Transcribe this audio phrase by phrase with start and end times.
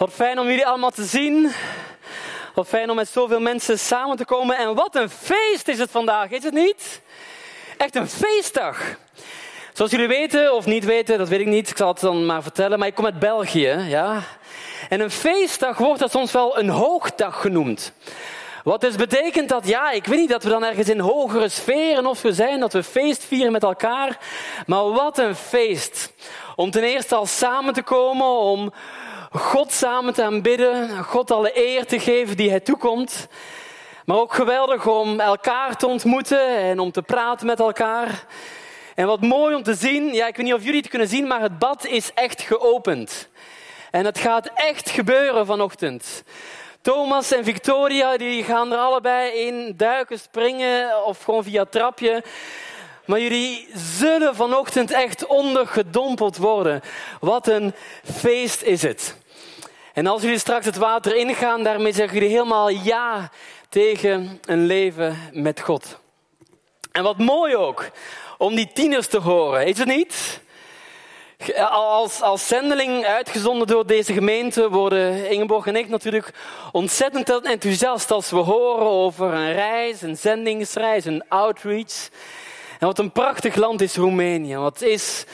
[0.00, 1.52] Wat fijn om jullie allemaal te zien.
[2.54, 4.56] Wat fijn om met zoveel mensen samen te komen.
[4.56, 7.00] En wat een feest is het vandaag, is het niet?
[7.76, 8.96] Echt een feestdag.
[9.72, 11.70] Zoals jullie weten of niet weten, dat weet ik niet.
[11.70, 12.78] Ik zal het dan maar vertellen.
[12.78, 14.22] Maar ik kom uit België, ja.
[14.88, 17.92] En een feestdag wordt dat soms wel een hoogdag genoemd.
[18.64, 22.06] Wat dus betekent dat, ja, ik weet niet dat we dan ergens in hogere sferen
[22.06, 24.18] of we zijn, dat we feest vieren met elkaar.
[24.66, 26.12] Maar wat een feest.
[26.56, 28.72] Om ten eerste al samen te komen, om
[29.32, 33.28] God samen te aanbidden, God alle eer te geven die hij toekomt.
[34.04, 38.24] Maar ook geweldig om elkaar te ontmoeten en om te praten met elkaar.
[38.94, 41.26] En wat mooi om te zien, ja, ik weet niet of jullie het kunnen zien,
[41.26, 43.28] maar het bad is echt geopend.
[43.90, 46.22] En het gaat echt gebeuren vanochtend.
[46.80, 52.22] Thomas en Victoria die gaan er allebei in duiken, springen of gewoon via het trapje.
[53.04, 56.80] Maar jullie zullen vanochtend echt ondergedompeld worden.
[57.20, 59.18] Wat een feest is het.
[59.92, 63.30] En als jullie straks het water ingaan, daarmee zeggen jullie helemaal ja
[63.68, 65.98] tegen een leven met God.
[66.92, 67.90] En wat mooi ook,
[68.38, 70.40] om die tieners te horen, is het niet?
[71.70, 76.30] Als, als zendeling uitgezonden door deze gemeente worden Ingeborg en ik natuurlijk
[76.72, 82.08] ontzettend enthousiast als we horen over een reis, een zendingsreis, een outreach.
[82.78, 84.56] En wat een prachtig land is Roemenië.
[84.56, 85.24] Wat is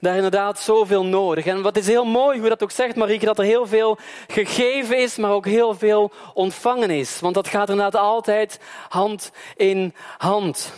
[0.00, 1.46] daar inderdaad zoveel nodig.
[1.46, 4.98] En wat is heel mooi, hoe dat ook zegt Marieke, dat er heel veel gegeven
[4.98, 7.20] is, maar ook heel veel ontvangen is.
[7.20, 10.72] Want dat gaat inderdaad altijd hand in hand.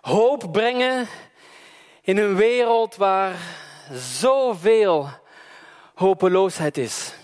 [0.00, 1.08] Hoop brengen
[2.02, 3.34] in een wereld waar
[3.92, 5.08] zoveel
[5.94, 7.14] hopeloosheid is.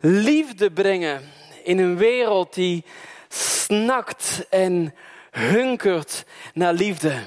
[0.00, 2.84] Liefde brengen in een wereld die
[3.28, 4.94] snakt en
[5.30, 7.26] hunkert naar liefde.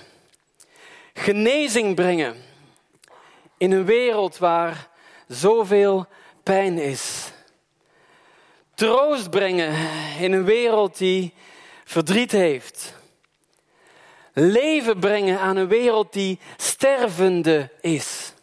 [1.19, 2.35] Genezing brengen
[3.57, 4.89] in een wereld waar
[5.27, 6.05] zoveel
[6.43, 7.31] pijn is.
[8.75, 9.73] Troost brengen
[10.19, 11.33] in een wereld die
[11.83, 12.93] verdriet heeft.
[14.33, 18.33] Leven brengen aan een wereld die stervende is.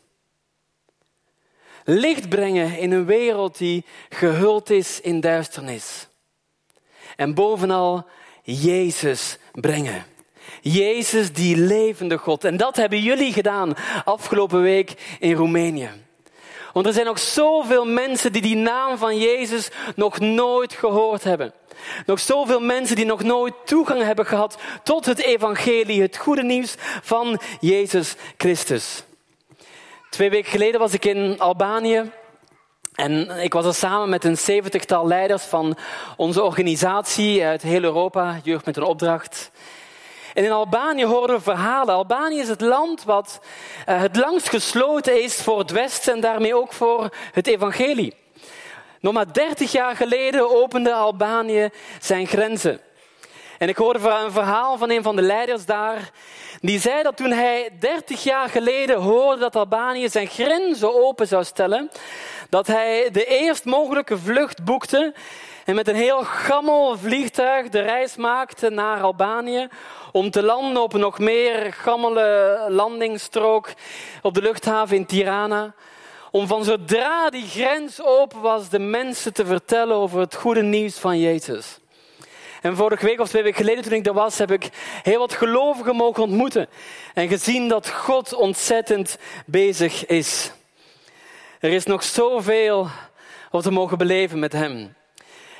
[1.85, 6.09] Licht brengen in een wereld die gehuld is in duisternis.
[7.17, 8.07] En bovenal
[8.43, 10.14] Jezus brengen.
[10.73, 12.45] Jezus, die levende God.
[12.45, 15.91] En dat hebben jullie gedaan afgelopen week in Roemenië.
[16.73, 21.53] Want er zijn nog zoveel mensen die die naam van Jezus nog nooit gehoord hebben.
[22.07, 26.75] Nog zoveel mensen die nog nooit toegang hebben gehad tot het evangelie, het goede nieuws
[27.03, 29.03] van Jezus Christus.
[30.11, 32.11] Twee weken geleden was ik in Albanië
[32.95, 35.77] en ik was er samen met een zeventigtal leiders van
[36.17, 39.51] onze organisatie uit heel Europa, Jeugd met een Opdracht.
[40.35, 41.95] En in Albanië horen we verhalen.
[41.95, 43.41] Albanië is het land wat
[43.89, 48.15] uh, het langst gesloten is voor het Westen en daarmee ook voor het evangelie.
[49.01, 52.81] Nog maar dertig jaar geleden opende Albanië zijn grenzen.
[53.59, 56.11] En ik hoorde een verhaal van een van de leiders daar.
[56.61, 61.45] Die zei dat toen hij dertig jaar geleden hoorde dat Albanië zijn grenzen open zou
[61.45, 61.91] stellen,
[62.49, 65.15] dat hij de eerst mogelijke vlucht boekte
[65.65, 69.69] en met een heel gammel vliegtuig de reis maakte naar Albanië
[70.13, 73.73] om te landen op een nog meer gammele landingsstrook
[74.23, 75.75] op de luchthaven in Tirana.
[76.31, 80.99] Om van zodra die grens open was, de mensen te vertellen over het goede nieuws
[80.99, 81.79] van Jezus.
[82.63, 84.69] En vorige week of twee weken geleden, toen ik daar was, heb ik
[85.03, 86.69] heel wat gelovigen mogen ontmoeten.
[87.15, 90.53] En gezien dat God ontzettend bezig is.
[91.61, 92.89] Er is nog zoveel
[93.51, 94.95] wat we mogen beleven met Hem.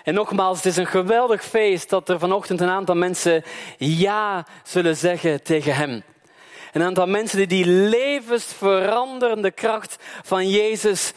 [0.05, 3.45] En nogmaals, het is een geweldig feest dat er vanochtend een aantal mensen
[3.79, 6.03] ja zullen zeggen tegen Hem.
[6.73, 11.13] Een aantal mensen die die levensveranderende kracht van Jezus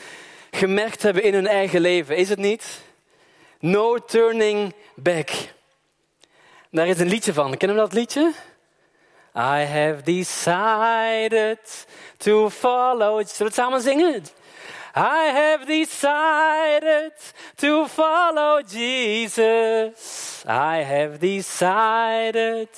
[0.52, 2.16] gemerkt hebben in hun eigen leven.
[2.16, 2.82] Is het niet?
[3.60, 5.30] No turning back.
[6.72, 7.58] Daar is een liedje van.
[7.58, 8.34] Kennen we dat liedje?
[9.36, 11.86] I have decided
[12.18, 13.16] to follow.
[13.16, 14.24] Zullen we het samen zingen?
[15.00, 17.12] I have decided
[17.58, 20.44] to follow Jesus.
[20.44, 22.70] I have decided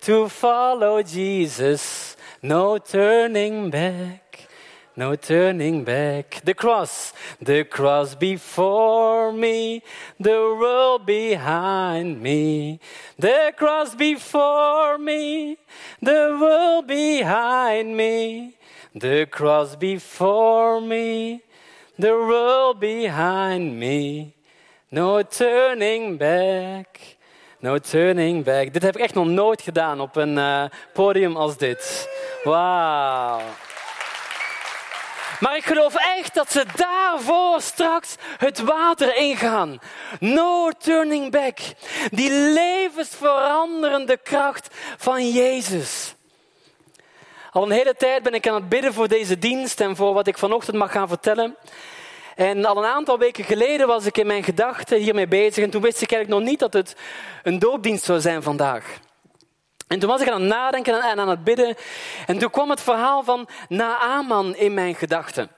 [0.00, 2.16] to follow Jesus.
[2.42, 4.48] No turning back.
[4.96, 6.40] No turning back.
[6.42, 9.82] The cross, the cross before me,
[10.18, 12.80] the world behind me.
[13.18, 15.58] The cross before me,
[16.00, 18.56] the world behind me.
[18.94, 21.42] The cross before me,
[21.98, 24.32] the world behind me.
[24.90, 26.86] No turning back.
[27.60, 28.72] No turning back.
[28.72, 32.08] Dit heb ik echt nog nooit gedaan op een uh, podium als dit.
[32.44, 33.40] Wauw.
[35.40, 39.78] Maar ik geloof echt dat ze daarvoor straks het water ingaan.
[40.20, 41.58] No turning back.
[42.10, 46.14] Die levensveranderende kracht van Jezus.
[47.52, 50.26] Al een hele tijd ben ik aan het bidden voor deze dienst en voor wat
[50.26, 51.56] ik vanochtend mag gaan vertellen.
[52.36, 55.64] En al een aantal weken geleden was ik in mijn gedachten hiermee bezig.
[55.64, 56.96] En toen wist ik eigenlijk nog niet dat het
[57.42, 58.98] een doopdienst zou zijn vandaag.
[59.86, 61.76] En toen was ik aan het nadenken en aan het bidden.
[62.26, 65.50] En toen kwam het verhaal van Naaman in mijn gedachten.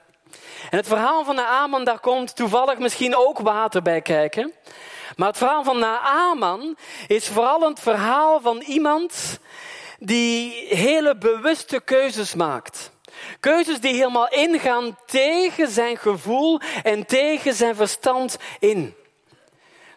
[0.69, 4.53] En het verhaal van Naaman, daar komt toevallig misschien ook water bij kijken.
[5.15, 6.77] Maar het verhaal van Naaman
[7.07, 9.39] is vooral het verhaal van iemand
[10.03, 12.91] die hele bewuste keuzes maakt.
[13.39, 18.95] Keuzes die helemaal ingaan tegen zijn gevoel en tegen zijn verstand in.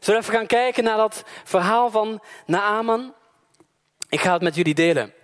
[0.01, 3.15] Zullen we even gaan kijken naar dat verhaal van Naaman?
[4.09, 5.15] Ik ga het met jullie delen.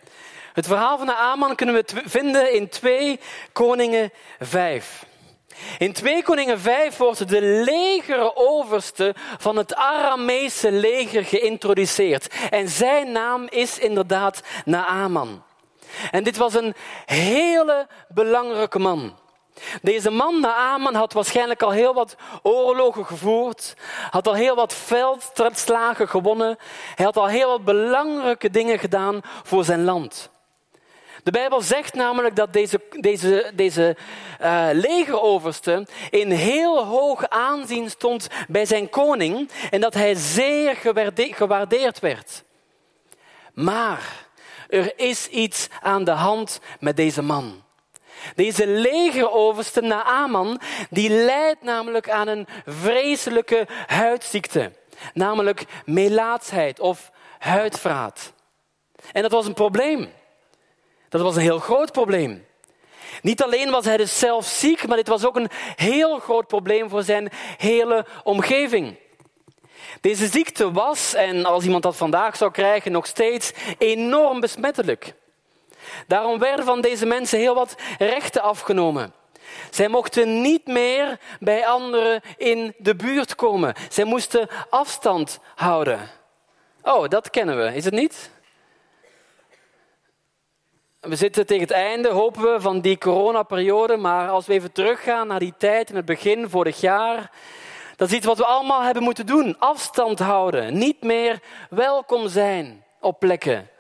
[0.53, 3.21] Het verhaal van Naaman kunnen we vinden in 2
[3.53, 5.05] Koningen 5.
[5.79, 12.35] In 2 Koningen 5 wordt de legeroverste van het Aramese leger geïntroduceerd.
[12.51, 15.43] En zijn naam is inderdaad Naaman.
[16.11, 16.75] En dit was een
[17.07, 19.19] hele belangrijke man.
[19.83, 23.75] Deze man, Naaman, had waarschijnlijk al heel wat oorlogen gevoerd,
[24.11, 26.59] had al heel wat veldslagen gewonnen,
[26.95, 30.31] hij had al heel wat belangrijke dingen gedaan voor zijn land.
[31.23, 33.97] De Bijbel zegt namelijk dat deze, deze, deze
[34.41, 40.77] uh, legeroverste in heel hoog aanzien stond bij zijn koning en dat hij zeer
[41.37, 42.43] gewaardeerd werd.
[43.55, 44.27] Maar
[44.69, 47.63] er is iets aan de hand met deze man.
[48.35, 54.73] Deze legeroverste Naaman, die leidt namelijk aan een vreselijke huidziekte.
[55.15, 58.33] Namelijk melaatsheid of huidvraat.
[59.13, 60.09] En dat was een probleem.
[61.11, 62.47] Dat was een heel groot probleem.
[63.23, 66.89] Niet alleen was hij dus zelf ziek, maar dit was ook een heel groot probleem
[66.89, 68.97] voor zijn hele omgeving.
[70.01, 75.15] Deze ziekte was, en als iemand dat vandaag zou krijgen, nog steeds enorm besmettelijk.
[76.07, 79.13] Daarom werden van deze mensen heel wat rechten afgenomen.
[79.71, 83.75] Zij mochten niet meer bij anderen in de buurt komen.
[83.89, 86.11] Zij moesten afstand houden.
[86.83, 88.31] Oh, dat kennen we, is het niet?
[91.01, 93.97] We zitten tegen het einde, hopen we, van die coronaperiode.
[93.97, 97.31] Maar als we even teruggaan naar die tijd in het begin, vorig jaar.
[97.97, 99.59] Dat is iets wat we allemaal hebben moeten doen.
[99.59, 100.79] Afstand houden.
[100.79, 103.71] Niet meer welkom zijn op plekken.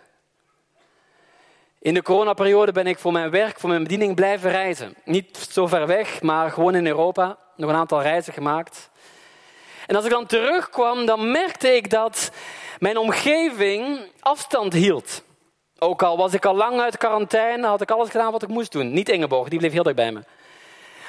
[1.78, 4.94] In de coronaperiode ben ik voor mijn werk, voor mijn bediening blijven reizen.
[5.04, 7.38] Niet zo ver weg, maar gewoon in Europa.
[7.56, 8.90] Nog een aantal reizen gemaakt.
[9.86, 12.30] En als ik dan terugkwam, dan merkte ik dat
[12.78, 15.22] mijn omgeving afstand hield.
[15.82, 18.72] Ook al was ik al lang uit quarantaine, had ik alles gedaan wat ik moest
[18.72, 18.92] doen.
[18.92, 20.20] Niet Ingeborg, die bleef heel dicht bij me.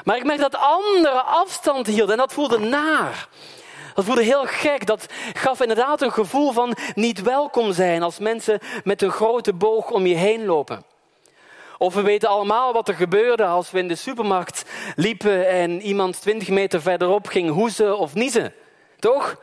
[0.03, 3.27] Maar ik merkte dat anderen afstand hielden en dat voelde naar.
[3.93, 4.85] Dat voelde heel gek.
[4.85, 9.89] Dat gaf inderdaad een gevoel van niet welkom zijn als mensen met een grote boog
[9.89, 10.83] om je heen lopen.
[11.77, 14.65] Of we weten allemaal wat er gebeurde als we in de supermarkt
[14.95, 18.53] liepen en iemand twintig meter verderop ging hoezen of niezen.
[18.99, 19.35] Toch?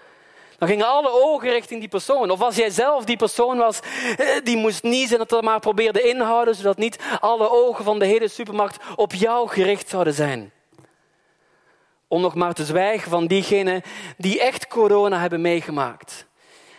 [0.59, 2.31] Dan gingen alle ogen richting die persoon.
[2.31, 3.81] Of als jij zelf die persoon was
[4.17, 8.07] eh, die moest niezen en er maar probeerde inhouden, zodat niet alle ogen van de
[8.07, 10.53] hele supermarkt op jou gericht zouden zijn.
[12.09, 13.83] Om nog maar te zwijgen van diegenen
[14.17, 16.27] die echt corona hebben meegemaakt.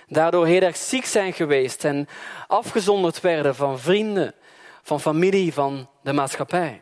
[0.07, 2.07] Daardoor heel erg ziek zijn geweest en
[2.47, 4.35] afgezonderd werden van vrienden,
[4.81, 6.81] van familie, van de maatschappij.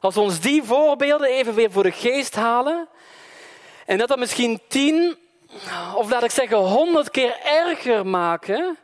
[0.00, 2.88] Als we ons die voorbeelden even weer voor de geest halen,
[3.90, 5.16] en dat dat misschien tien,
[5.94, 8.78] of laat ik zeggen honderd keer erger maken,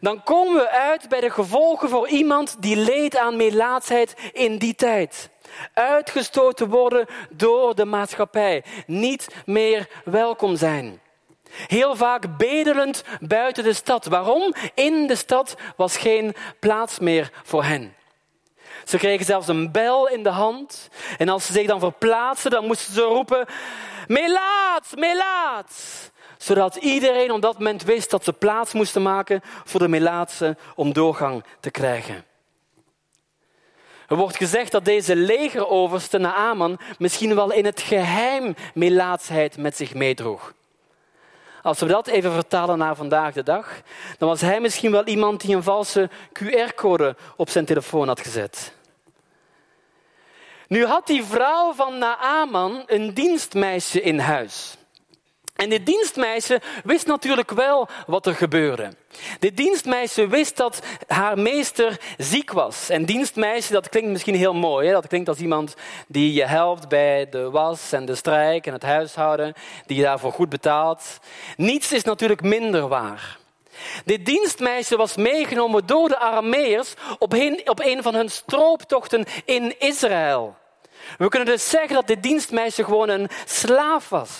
[0.00, 4.74] dan komen we uit bij de gevolgen voor iemand die leed aan melaatsheid in die
[4.74, 5.30] tijd.
[5.74, 8.64] Uitgestoten worden door de maatschappij.
[8.86, 11.00] Niet meer welkom zijn.
[11.50, 14.06] Heel vaak bedelend buiten de stad.
[14.06, 14.54] Waarom?
[14.74, 17.97] In de stad was geen plaats meer voor hen.
[18.88, 20.88] Ze kregen zelfs een bel in de hand.
[21.18, 23.46] En als ze zich dan verplaatsten, dan moesten ze roepen:
[24.06, 25.72] Melaat, melaat!
[26.38, 30.92] Zodat iedereen op dat moment wist dat ze plaats moesten maken voor de melaatse om
[30.92, 32.24] doorgang te krijgen.
[34.06, 39.94] Er wordt gezegd dat deze legeroverste Naaman misschien wel in het geheim melaatsheid met zich
[39.94, 40.52] meedroeg.
[41.62, 43.80] Als we dat even vertalen naar vandaag de dag,
[44.18, 48.76] dan was hij misschien wel iemand die een valse QR-code op zijn telefoon had gezet.
[50.68, 54.76] Nu had die vrouw van Naaman een dienstmeisje in huis.
[55.54, 58.92] En dit dienstmeisje wist natuurlijk wel wat er gebeurde.
[59.38, 62.88] Dit dienstmeisje wist dat haar meester ziek was.
[62.88, 64.86] En dienstmeisje, dat klinkt misschien heel mooi.
[64.86, 64.92] Hè?
[64.92, 65.74] Dat klinkt als iemand
[66.08, 69.54] die je helpt bij de was en de strijk en het huishouden,
[69.86, 71.18] die je daarvoor goed betaalt.
[71.56, 73.38] Niets is natuurlijk minder waar.
[74.04, 79.78] Dit dienstmeisje was meegenomen door de Arameërs op een, op een van hun strooptochten in
[79.78, 80.56] Israël.
[81.18, 84.30] We kunnen dus zeggen dat dit dienstmeisje gewoon een slaaf was.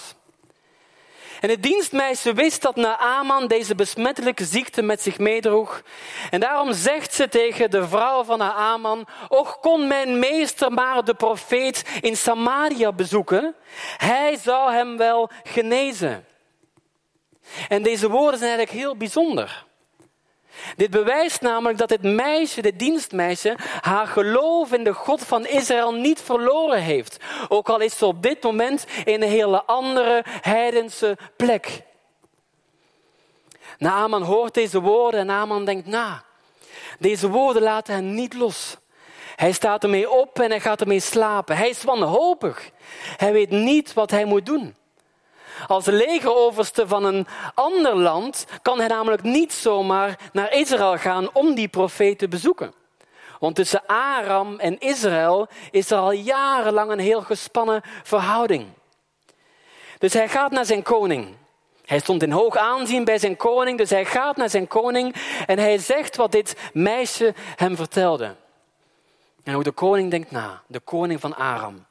[1.41, 5.83] En het dienstmeisje wist dat Naaman deze besmettelijke ziekte met zich meedroeg.
[6.31, 11.15] En daarom zegt ze tegen de vrouw van Naaman, Och kon mijn meester maar de
[11.15, 13.55] profeet in Samaria bezoeken.
[13.97, 16.27] Hij zou hem wel genezen.
[17.69, 19.67] En deze woorden zijn eigenlijk heel bijzonder.
[20.77, 25.93] Dit bewijst namelijk dat dit meisje, dit dienstmeisje, haar geloof in de God van Israël
[25.93, 27.17] niet verloren heeft.
[27.49, 31.83] Ook al is ze op dit moment in een hele andere heidense plek.
[33.79, 36.23] Naaman hoort deze woorden en Naaman denkt na.
[36.99, 38.77] Deze woorden laten hem niet los.
[39.37, 41.57] Hij staat ermee op en hij gaat ermee slapen.
[41.57, 42.71] Hij is wanhopig.
[43.17, 44.75] Hij weet niet wat hij moet doen.
[45.67, 51.55] Als legeroverste van een ander land kan hij namelijk niet zomaar naar Israël gaan om
[51.55, 52.73] die profeet te bezoeken.
[53.39, 58.67] Want tussen Aram en Israël is er al jarenlang een heel gespannen verhouding.
[59.99, 61.37] Dus hij gaat naar zijn koning.
[61.85, 65.15] Hij stond in hoog aanzien bij zijn koning, dus hij gaat naar zijn koning
[65.47, 68.35] en hij zegt wat dit meisje hem vertelde.
[69.45, 71.87] En hoe de koning denkt na, de koning van Aram.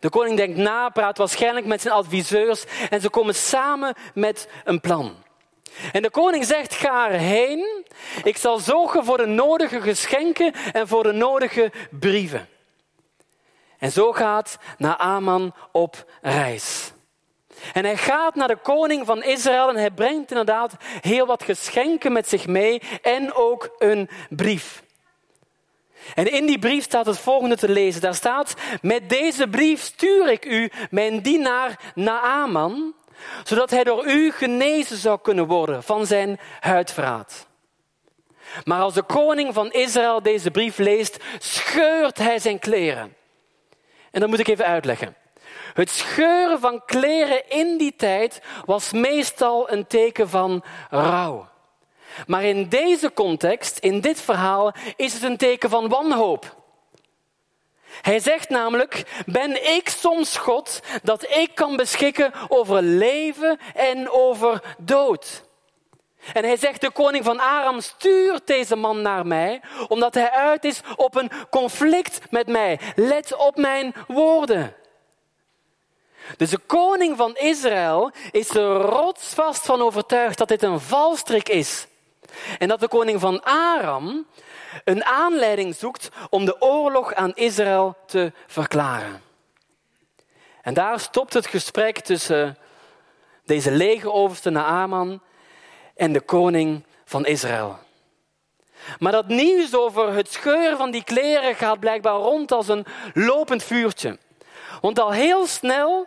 [0.00, 4.80] De koning denkt na, praat waarschijnlijk met zijn adviseurs en ze komen samen met een
[4.80, 5.14] plan.
[5.92, 7.84] En de koning zegt, ga erheen.
[8.22, 12.48] Ik zal zorgen voor de nodige geschenken en voor de nodige brieven.
[13.78, 16.92] En zo gaat Naaman op reis.
[17.72, 22.12] En hij gaat naar de koning van Israël en hij brengt inderdaad heel wat geschenken
[22.12, 24.82] met zich mee en ook een brief.
[26.14, 28.00] En in die brief staat het volgende te lezen.
[28.00, 32.94] Daar staat, met deze brief stuur ik u mijn dienaar Naaman,
[33.44, 37.46] zodat hij door u genezen zou kunnen worden van zijn huidverraad.
[38.64, 43.14] Maar als de koning van Israël deze brief leest, scheurt hij zijn kleren.
[44.10, 45.16] En dat moet ik even uitleggen.
[45.74, 51.49] Het scheuren van kleren in die tijd was meestal een teken van rouw.
[52.26, 56.58] Maar in deze context, in dit verhaal, is het een teken van wanhoop.
[58.02, 64.76] Hij zegt namelijk, ben ik soms God dat ik kan beschikken over leven en over
[64.78, 65.48] dood?
[66.32, 70.64] En hij zegt, de koning van Aram stuurt deze man naar mij, omdat hij uit
[70.64, 72.80] is op een conflict met mij.
[72.94, 74.74] Let op mijn woorden.
[76.36, 81.86] Dus de koning van Israël is er rotsvast van overtuigd dat dit een valstrik is.
[82.58, 84.26] En dat de koning van Aram
[84.84, 89.22] een aanleiding zoekt om de oorlog aan Israël te verklaren.
[90.62, 92.58] En daar stopt het gesprek tussen
[93.44, 95.20] deze legeroverste Naaman
[95.96, 97.78] en de koning van Israël.
[98.98, 103.62] Maar dat nieuws over het scheuren van die kleren gaat blijkbaar rond als een lopend
[103.62, 104.18] vuurtje.
[104.80, 106.06] Want al heel snel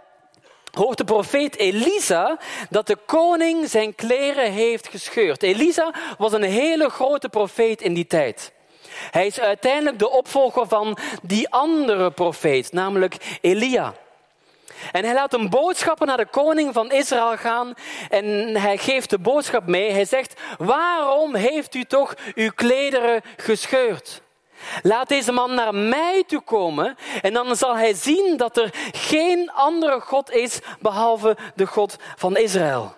[0.76, 2.38] hoort de profeet Elisa
[2.70, 5.44] dat de koning zijn kleren heeft gescheurd.
[5.44, 8.52] Elisa was een hele grote profeet in die tijd.
[9.12, 13.94] Hij is uiteindelijk de opvolger van die andere profeet, namelijk Elia.
[14.92, 17.74] En hij laat een boodschapper naar de koning van Israël gaan
[18.10, 18.26] en
[18.56, 19.92] hij geeft de boodschap mee.
[19.92, 24.22] Hij zegt, waarom heeft u toch uw klederen gescheurd?
[24.82, 29.52] Laat deze man naar mij toe komen en dan zal hij zien dat er geen
[29.52, 32.96] andere God is behalve de God van Israël.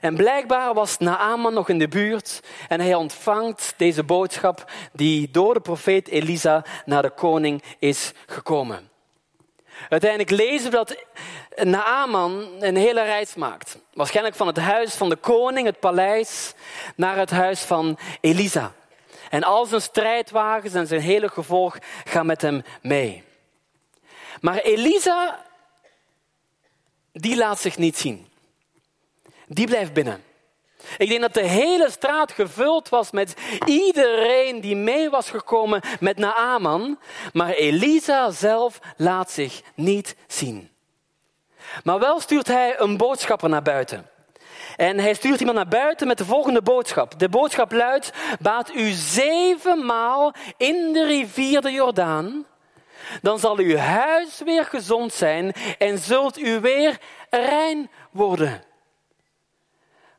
[0.00, 5.54] En blijkbaar was Naaman nog in de buurt en hij ontvangt deze boodschap die door
[5.54, 8.88] de profeet Elisa naar de koning is gekomen.
[9.88, 10.96] Uiteindelijk lezen we dat
[11.66, 13.78] Naaman een hele reis maakt.
[13.92, 16.54] Waarschijnlijk van het huis van de koning, het paleis,
[16.96, 18.72] naar het huis van Elisa.
[19.34, 23.22] En al zijn strijdwagens en zijn hele gevolg gaan met hem mee.
[24.40, 25.44] Maar Elisa,
[27.12, 28.26] die laat zich niet zien.
[29.46, 30.24] Die blijft binnen.
[30.98, 33.34] Ik denk dat de hele straat gevuld was met
[33.66, 36.98] iedereen die mee was gekomen met Naaman.
[37.32, 40.70] Maar Elisa zelf laat zich niet zien.
[41.84, 44.10] Maar wel stuurt hij een boodschapper naar buiten.
[44.76, 47.18] En hij stuurt iemand naar buiten met de volgende boodschap.
[47.18, 52.46] De boodschap luidt, baat u zevenmaal in de rivier de Jordaan,
[53.22, 56.98] dan zal uw huis weer gezond zijn en zult u weer
[57.30, 58.62] rein worden.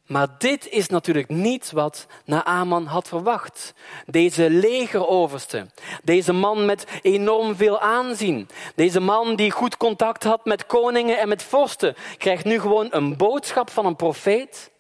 [0.05, 3.73] Maar dit is natuurlijk niet wat Naaman had verwacht.
[4.05, 5.67] Deze legeroverste,
[6.03, 11.27] deze man met enorm veel aanzien, deze man die goed contact had met koningen en
[11.27, 14.71] met vorsten, krijgt nu gewoon een boodschap van een profeet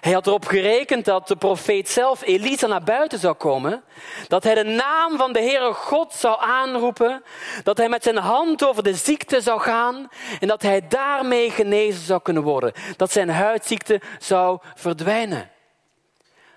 [0.00, 3.82] hij had erop gerekend dat de profeet zelf Elisa naar buiten zou komen,
[4.28, 7.22] dat hij de naam van de Heere God zou aanroepen,
[7.62, 10.08] dat hij met zijn hand over de ziekte zou gaan
[10.40, 15.50] en dat hij daarmee genezen zou kunnen worden, dat zijn huidziekte zou verdwijnen.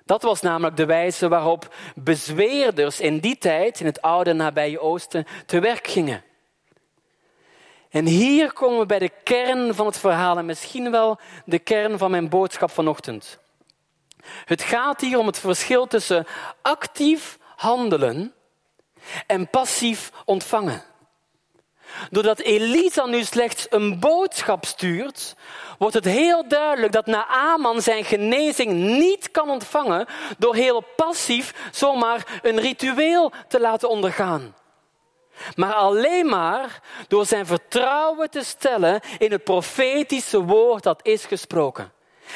[0.05, 5.25] Dat was namelijk de wijze waarop bezweerders in die tijd, in het oude nabije Oosten,
[5.45, 6.23] te werk gingen.
[7.93, 11.97] En hier komen we bij de kern van het verhaal en misschien wel de kern
[11.97, 13.39] van mijn boodschap vanochtend.
[14.45, 16.25] Het gaat hier om het verschil tussen
[16.61, 18.33] actief handelen
[19.27, 20.83] en passief ontvangen.
[22.09, 25.35] Doordat Elisa nu slechts een boodschap stuurt,
[25.77, 30.05] wordt het heel duidelijk dat Naaman zijn genezing niet kan ontvangen
[30.37, 34.53] door heel passief zomaar een ritueel te laten ondergaan
[35.55, 41.91] maar alleen maar door zijn vertrouwen te stellen in het profetische woord dat is gesproken.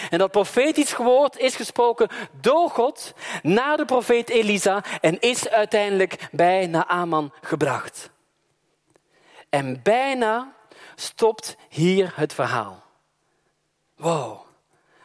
[0.09, 2.09] En dat profetisch woord is gesproken
[2.41, 8.09] door God naar de profeet Elisa en is uiteindelijk bij Naaman gebracht.
[9.49, 10.53] En bijna
[10.95, 12.83] stopt hier het verhaal.
[13.95, 14.39] Wow,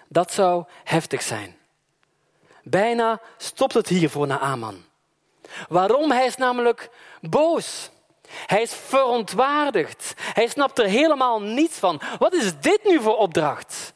[0.08, 1.56] dat zou heftig zijn.
[2.62, 4.84] Bijna stopt het hier voor Naaman.
[5.68, 6.10] Waarom?
[6.10, 6.90] Hij is namelijk
[7.30, 7.90] boos.
[8.46, 10.14] Hij is verontwaardigd.
[10.16, 12.00] Hij snapt er helemaal niets van.
[12.18, 13.94] Wat is dit nu voor opdracht?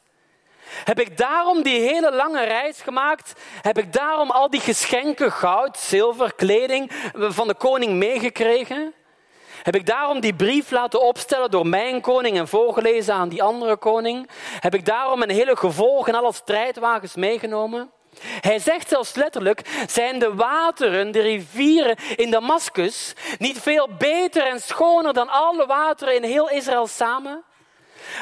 [0.84, 3.32] Heb ik daarom die hele lange reis gemaakt?
[3.62, 8.94] Heb ik daarom al die geschenken, goud, zilver, kleding van de koning meegekregen?
[9.62, 13.76] Heb ik daarom die brief laten opstellen door mijn koning en voorgelezen aan die andere
[13.76, 14.30] koning?
[14.60, 17.90] Heb ik daarom een hele gevolg en alle strijdwagens meegenomen?
[18.20, 24.60] Hij zegt zelfs letterlijk, zijn de wateren, de rivieren in Damascus niet veel beter en
[24.60, 27.44] schoner dan alle wateren in heel Israël samen?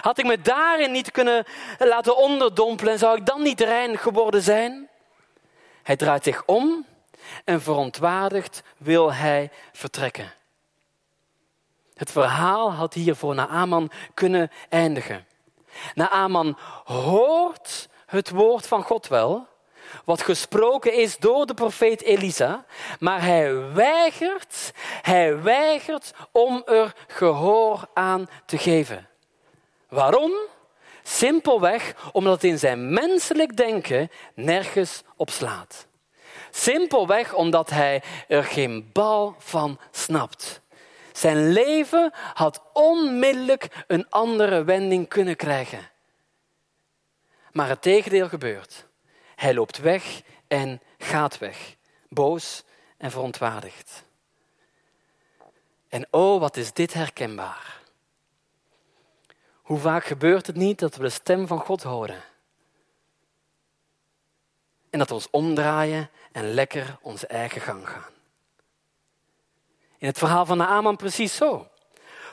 [0.00, 1.44] Had ik me daarin niet kunnen
[1.78, 4.88] laten onderdompelen, zou ik dan niet rein geworden zijn?
[5.82, 6.86] Hij draait zich om
[7.44, 10.32] en verontwaardigd wil hij vertrekken.
[11.94, 15.26] Het verhaal had hier voor Naaman kunnen eindigen.
[15.94, 19.46] Naaman hoort het woord van God wel,
[20.04, 22.64] wat gesproken is door de profeet Elisa,
[22.98, 29.08] maar hij weigert, hij weigert om er gehoor aan te geven.
[29.88, 30.32] Waarom?
[31.02, 35.86] Simpelweg omdat het in zijn menselijk denken nergens op slaat.
[36.50, 40.60] Simpelweg omdat hij er geen bal van snapt.
[41.12, 45.90] Zijn leven had onmiddellijk een andere wending kunnen krijgen.
[47.52, 48.86] Maar het tegendeel gebeurt.
[49.34, 51.76] Hij loopt weg en gaat weg,
[52.08, 52.64] boos
[52.96, 54.04] en verontwaardigd.
[55.88, 57.82] En oh, wat is dit herkenbaar.
[59.62, 62.22] Hoe vaak gebeurt het niet dat we de stem van God horen?
[64.90, 68.12] En dat we ons omdraaien en lekker onze eigen gang gaan.
[69.98, 71.68] In het verhaal van Naaman precies zo.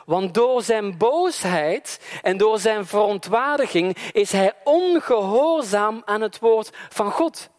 [0.06, 7.12] Want door zijn boosheid en door zijn verontwaardiging is hij ongehoorzaam aan het woord van
[7.12, 7.50] God.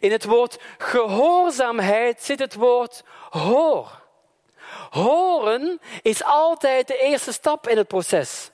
[0.00, 4.02] In het woord gehoorzaamheid zit het woord hoor.
[4.90, 8.50] Horen is altijd de eerste stap in het proces.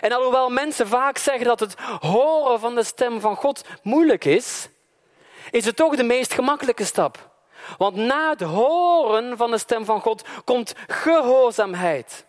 [0.00, 4.68] En alhoewel mensen vaak zeggen dat het horen van de stem van God moeilijk is,
[5.50, 7.30] is het toch de meest gemakkelijke stap.
[7.78, 12.26] Want na het horen van de stem van God komt gehoorzaamheid.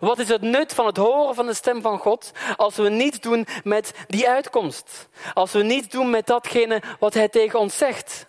[0.00, 3.20] Wat is het nut van het horen van de stem van God als we niets
[3.20, 5.08] doen met die uitkomst?
[5.34, 8.26] Als we niets doen met datgene wat Hij tegen ons zegt?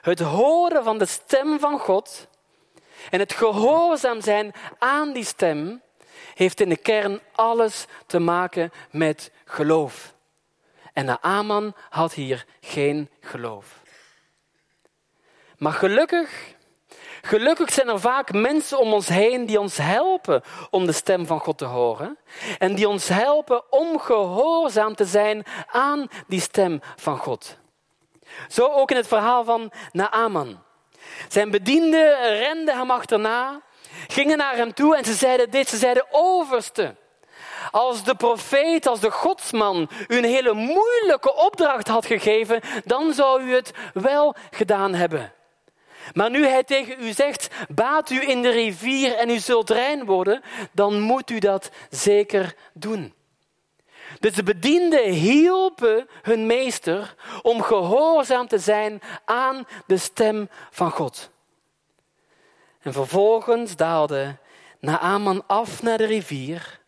[0.00, 2.26] Het horen van de stem van God
[3.10, 5.82] en het gehoorzaam zijn aan die stem
[6.34, 10.14] heeft in de kern alles te maken met geloof.
[10.92, 13.80] En Naaman had hier geen geloof.
[15.58, 16.54] Maar gelukkig
[17.24, 21.40] Gelukkig zijn er vaak mensen om ons heen die ons helpen om de stem van
[21.40, 22.18] God te horen.
[22.58, 27.56] En die ons helpen om gehoorzaam te zijn aan die stem van God.
[28.48, 30.62] Zo ook in het verhaal van Naaman.
[31.28, 33.60] Zijn bedienden renden hem achterna,
[34.08, 35.68] gingen naar hem toe en ze zeiden dit.
[35.68, 36.94] Ze zeiden, overste,
[37.70, 43.42] als de profeet, als de godsman u een hele moeilijke opdracht had gegeven, dan zou
[43.42, 45.32] u het wel gedaan hebben.
[46.12, 50.04] Maar nu hij tegen u zegt, baat u in de rivier en u zult rein
[50.04, 53.14] worden, dan moet u dat zeker doen.
[54.20, 61.30] Dus de bedienden hielpen hun meester om gehoorzaam te zijn aan de stem van God.
[62.80, 64.36] En vervolgens daalde
[64.80, 66.80] Naaman af naar de rivier.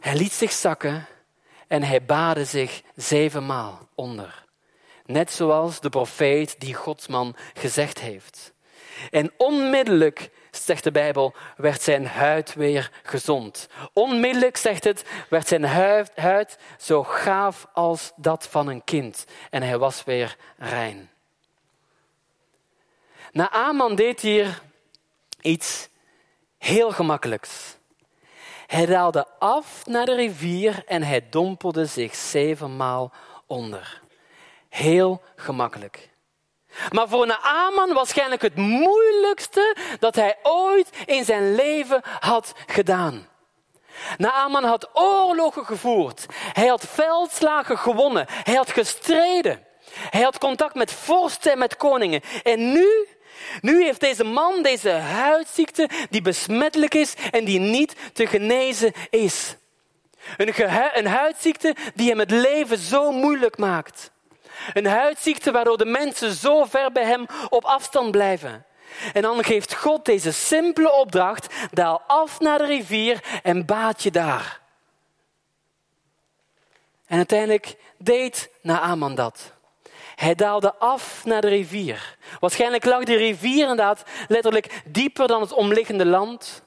[0.00, 1.06] Hij liet zich zakken
[1.66, 4.45] en hij baadde zich zevenmaal onder.
[5.06, 8.52] Net zoals de profeet die Godsman gezegd heeft.
[9.10, 13.68] En onmiddellijk, zegt de Bijbel, werd zijn huid weer gezond.
[13.92, 15.64] Onmiddellijk, zegt het, werd zijn
[16.14, 19.24] huid zo gaaf als dat van een kind.
[19.50, 21.10] En hij was weer rein.
[23.32, 24.62] Naaman deed hier
[25.40, 25.88] iets
[26.58, 27.76] heel gemakkelijks.
[28.66, 33.12] Hij daalde af naar de rivier en hij dompelde zich zevenmaal
[33.46, 34.04] onder.
[34.76, 36.10] Heel gemakkelijk.
[36.90, 43.28] Maar voor Naaman waarschijnlijk het moeilijkste dat hij ooit in zijn leven had gedaan.
[44.16, 46.26] Naaman had oorlogen gevoerd.
[46.52, 48.26] Hij had veldslagen gewonnen.
[48.28, 49.66] Hij had gestreden.
[49.90, 52.20] Hij had contact met vorsten en met koningen.
[52.42, 53.08] En nu
[53.60, 59.56] nu heeft deze man deze huidziekte die besmettelijk is en die niet te genezen is.
[60.36, 60.54] Een,
[60.98, 64.14] een huidziekte die hem het leven zo moeilijk maakt.
[64.72, 68.66] Een huidziekte waardoor de mensen zo ver bij hem op afstand blijven.
[69.12, 74.10] En dan geeft God deze simpele opdracht: daal af naar de rivier en baat je
[74.10, 74.60] daar.
[77.06, 79.52] En uiteindelijk deed Naaman dat.
[80.14, 82.16] Hij daalde af naar de rivier.
[82.40, 86.62] Waarschijnlijk lag die rivier inderdaad letterlijk dieper dan het omliggende land.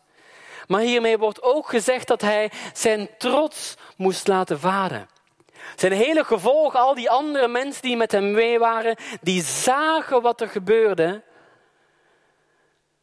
[0.68, 5.08] Maar hiermee wordt ook gezegd dat hij zijn trots moest laten varen.
[5.76, 10.42] Zijn hele gevolg, al die andere mensen die met hem mee waren, die zagen wat
[10.42, 11.24] er gebeurde.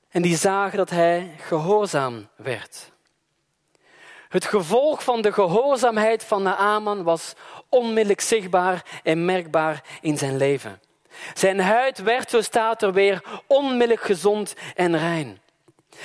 [0.09, 2.93] En die zagen dat hij gehoorzaam werd.
[4.29, 7.35] Het gevolg van de gehoorzaamheid van Naaman was
[7.69, 10.81] onmiddellijk zichtbaar en merkbaar in zijn leven.
[11.35, 15.41] Zijn huid werd, zo staat er weer, onmiddellijk gezond en rein.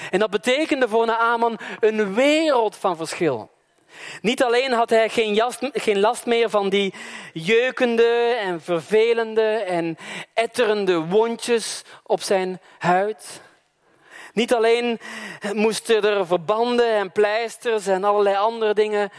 [0.10, 3.50] En dat betekende voor Naaman een wereld van verschil.
[4.22, 5.42] Niet alleen had hij geen,
[5.74, 6.94] geen, last meer van die
[7.34, 9.98] jeukende en vervelende en
[10.34, 13.42] etterende wondjes op zijn huid.
[14.34, 15.00] Niet alleen
[15.54, 19.12] moesten er verbanden en pleisters en allerlei andere dingen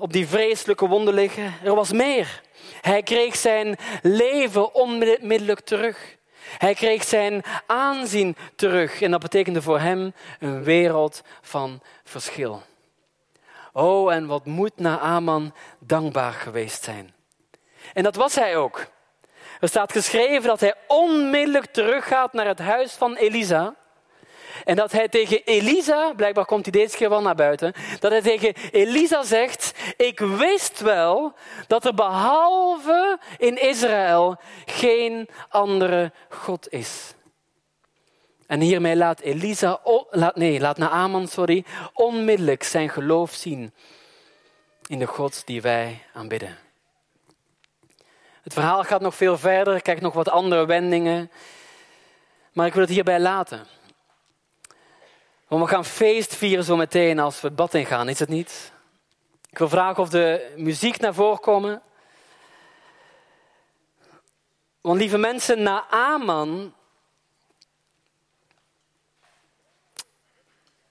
[0.00, 1.54] op die vreselijke wonden liggen.
[1.64, 2.42] Er was meer.
[2.80, 6.16] Hij kreeg zijn leven onmiddellijk terug.
[6.58, 9.00] Hij kreeg zijn aanzien terug.
[9.00, 12.62] En dat betekende voor hem een wereld van verschil.
[13.78, 17.14] Oh, en wat moet Naaman dankbaar geweest zijn.
[17.94, 18.86] En dat was hij ook.
[19.60, 23.74] Er staat geschreven dat hij onmiddellijk teruggaat naar het huis van Elisa.
[24.64, 28.22] En dat hij tegen Elisa, blijkbaar komt hij deze keer wel naar buiten, dat hij
[28.22, 31.32] tegen Elisa zegt, ik wist wel
[31.66, 34.36] dat er behalve in Israël
[34.66, 37.14] geen andere God is.
[38.48, 39.80] En hiermee laat Elisa,
[40.10, 43.72] laat, nee, laat Naaman, sorry, onmiddellijk zijn geloof zien
[44.86, 46.58] in de God die wij aanbidden.
[48.42, 51.30] Het verhaal gaat nog veel verder, krijgt nog wat andere wendingen.
[52.52, 53.66] Maar ik wil het hierbij laten.
[55.48, 58.72] Want we gaan feest vieren zo meteen als we het bad ingaan, is het niet?
[59.50, 61.78] Ik wil vragen of de muziek naar voren komt.
[64.80, 65.90] Want lieve mensen, na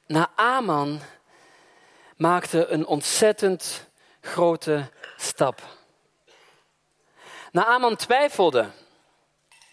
[0.07, 0.17] Aman.
[0.17, 0.99] Na Aman
[2.17, 3.89] maakte een ontzettend
[4.21, 5.61] grote stap.
[7.51, 8.65] Naaman twijfelde.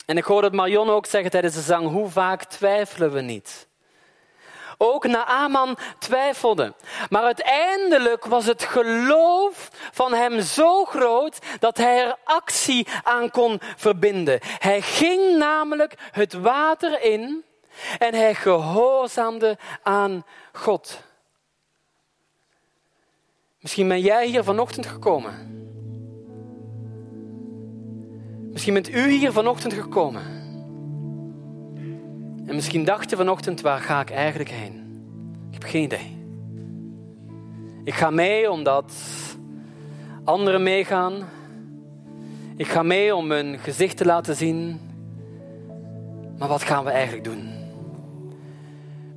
[0.07, 3.69] En ik hoorde het Marion ook zeggen tijdens de zang, hoe vaak twijfelen we niet?
[4.79, 6.75] Ook Naaman twijfelde.
[7.09, 13.61] Maar uiteindelijk was het geloof van hem zo groot dat hij er actie aan kon
[13.77, 14.39] verbinden.
[14.43, 17.45] Hij ging namelijk het water in
[17.99, 21.03] en hij gehoorzaamde aan God.
[23.61, 25.63] Misschien ben jij hier vanochtend gekomen.
[28.53, 30.23] Misschien bent u hier vanochtend gekomen.
[32.47, 34.83] En misschien dacht je vanochtend, waar ga ik eigenlijk heen?
[35.49, 36.23] Ik heb geen idee.
[37.85, 38.93] Ik ga mee omdat
[40.25, 41.29] anderen meegaan.
[42.57, 44.81] Ik ga mee om mijn gezicht te laten zien.
[46.39, 47.54] Maar wat gaan we eigenlijk doen?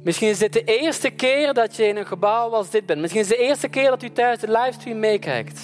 [0.07, 3.01] Misschien is dit de eerste keer dat je in een gebouw als dit bent.
[3.01, 5.61] Misschien is het de eerste keer dat u thuis de livestream meekijkt.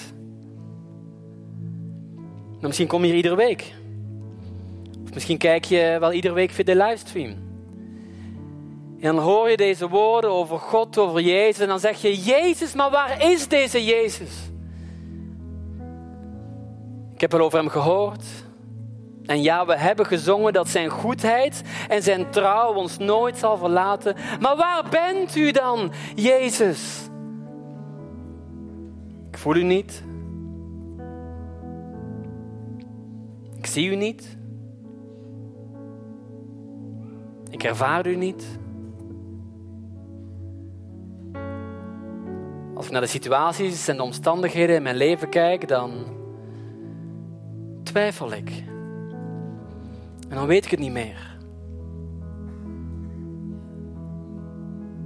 [2.60, 3.74] Misschien kom je hier iedere week.
[5.04, 7.30] Of misschien kijk je wel iedere week via de livestream.
[9.00, 11.58] En dan hoor je deze woorden over God, over Jezus.
[11.58, 14.30] En dan zeg je, Jezus, maar waar is deze Jezus?
[17.14, 18.24] Ik heb wel over hem gehoord.
[19.26, 24.16] En ja, we hebben gezongen dat zijn goedheid en zijn trouw ons nooit zal verlaten.
[24.40, 27.08] Maar waar bent u dan, Jezus?
[29.30, 30.02] Ik voel u niet.
[33.56, 34.36] Ik zie u niet.
[37.50, 38.58] Ik ervaar u niet.
[42.74, 46.04] Als ik naar de situaties en de omstandigheden in mijn leven kijk, dan
[47.82, 48.72] twijfel ik.
[50.34, 51.36] En dan weet ik het niet meer.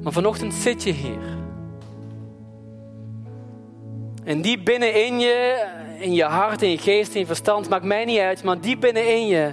[0.02, 1.36] Maar vanochtend zit je hier.
[4.24, 5.66] En die binnenin je,
[5.98, 8.78] in je hart, in je geest, in je verstand, maakt mij niet uit, maar die
[8.78, 9.52] binnenin je,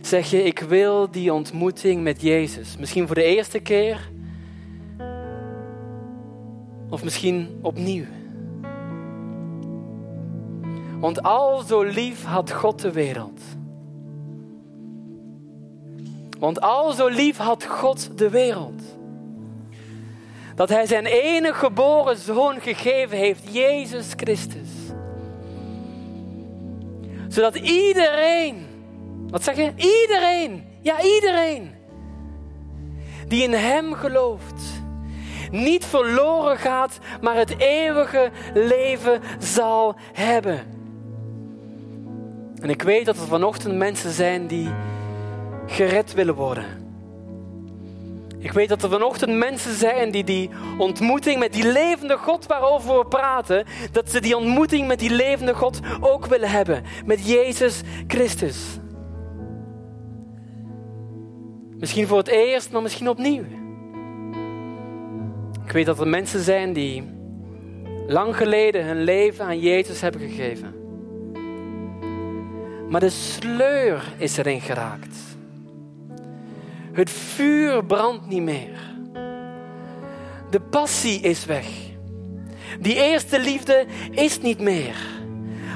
[0.00, 2.76] zeg je, ik wil die ontmoeting met Jezus.
[2.76, 4.10] Misschien voor de eerste keer,
[6.90, 8.04] of misschien opnieuw.
[11.00, 13.40] Want al zo lief had God de wereld.
[16.44, 18.82] Want al zo lief had God de wereld.
[20.54, 24.68] Dat Hij zijn enige geboren zoon gegeven heeft, Jezus Christus.
[27.28, 28.66] Zodat iedereen,
[29.28, 29.72] wat zeg je?
[29.76, 31.74] Iedereen, ja iedereen,
[33.28, 34.62] die in Hem gelooft,
[35.50, 40.60] niet verloren gaat, maar het eeuwige leven zal hebben.
[42.60, 44.68] En ik weet dat er vanochtend mensen zijn die
[45.66, 46.82] gered willen worden.
[48.38, 52.98] Ik weet dat er vanochtend mensen zijn die die ontmoeting met die levende God waarover
[52.98, 56.82] we praten, dat ze die ontmoeting met die levende God ook willen hebben.
[57.04, 58.78] Met Jezus Christus.
[61.78, 63.44] Misschien voor het eerst, maar misschien opnieuw.
[65.64, 67.12] Ik weet dat er mensen zijn die
[68.06, 70.74] lang geleden hun leven aan Jezus hebben gegeven.
[72.88, 75.33] Maar de sleur is erin geraakt.
[76.94, 78.92] Het vuur brandt niet meer.
[80.50, 81.66] De passie is weg.
[82.80, 84.96] Die eerste liefde is niet meer.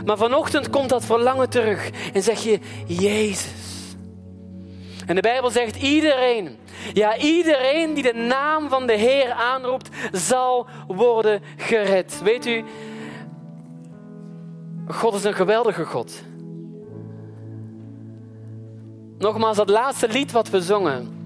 [0.05, 3.97] Maar vanochtend komt dat verlangen terug en zeg je, Jezus.
[5.07, 6.59] En de Bijbel zegt, iedereen,
[6.93, 12.21] ja iedereen die de naam van de Heer aanroept, zal worden gered.
[12.23, 12.65] Weet u,
[14.87, 16.23] God is een geweldige God.
[19.19, 21.17] Nogmaals, dat laatste lied wat we zongen.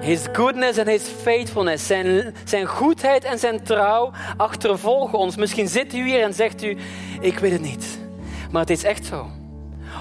[0.00, 1.86] His goodness and his faithfulness.
[1.86, 5.36] Zijn, zijn goedheid en zijn trouw achtervolgen ons.
[5.36, 6.76] Misschien zit u hier en zegt u:
[7.20, 7.98] Ik weet het niet.
[8.50, 9.26] Maar het is echt zo.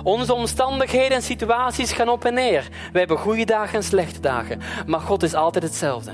[0.03, 2.67] Onze omstandigheden en situaties gaan op en neer.
[2.91, 4.61] We hebben goede dagen en slechte dagen.
[4.85, 6.11] Maar God is altijd hetzelfde.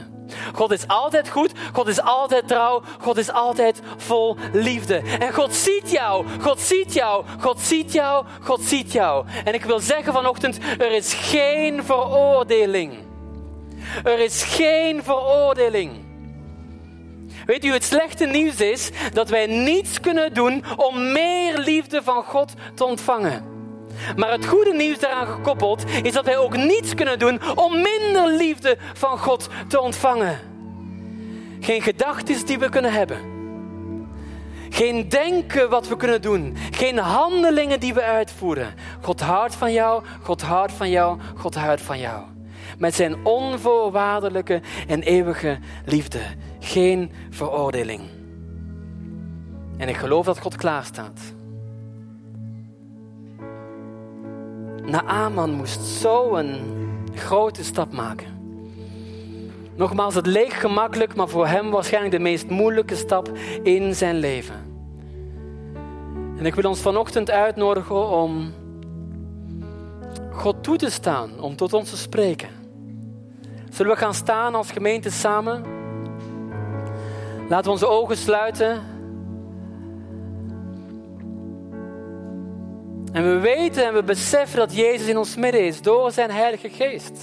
[0.53, 5.01] God is altijd goed, God is altijd trouw, God is altijd vol liefde.
[5.19, 9.25] En God ziet jou, God ziet jou, God ziet jou, God ziet jou.
[9.43, 12.93] En ik wil zeggen vanochtend, er is geen veroordeling.
[14.03, 16.07] Er is geen veroordeling.
[17.45, 22.23] Weet u, het slechte nieuws is dat wij niets kunnen doen om meer liefde van
[22.23, 23.58] God te ontvangen.
[24.15, 28.27] Maar het goede nieuws daaraan gekoppeld is dat wij ook niets kunnen doen om minder
[28.37, 30.39] liefde van God te ontvangen.
[31.59, 33.37] Geen gedachten die we kunnen hebben.
[34.69, 36.57] Geen denken wat we kunnen doen.
[36.71, 38.73] Geen handelingen die we uitvoeren.
[39.01, 42.23] God houdt van jou, God houdt van jou, God houdt van jou.
[42.77, 46.19] Met zijn onvoorwaardelijke en eeuwige liefde.
[46.59, 48.01] Geen veroordeling.
[49.77, 51.19] En ik geloof dat God klaar staat
[54.89, 56.57] Naaman moest zo een
[57.13, 58.37] grote stap maken.
[59.75, 63.31] Nogmaals, het leek gemakkelijk, maar voor hem waarschijnlijk de meest moeilijke stap
[63.63, 64.55] in zijn leven.
[66.37, 68.53] En ik wil ons vanochtend uitnodigen om
[70.31, 72.49] God toe te staan, om tot ons te spreken.
[73.69, 75.63] Zullen we gaan staan als gemeente samen?
[77.49, 78.81] Laten we onze ogen sluiten.
[83.19, 86.69] En we weten en we beseffen dat Jezus in ons midden is door zijn Heilige
[86.69, 87.19] Geest.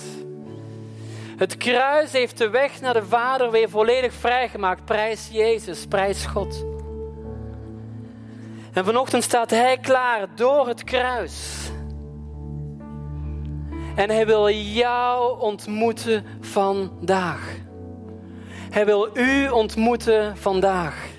[1.37, 4.85] Het kruis heeft de weg naar de Vader weer volledig vrijgemaakt.
[4.85, 6.65] Prijs Jezus, prijs God.
[8.73, 11.71] En vanochtend staat Hij klaar door het kruis.
[13.95, 17.57] En Hij wil jou ontmoeten vandaag.
[18.71, 21.16] Hij wil u ontmoeten vandaag.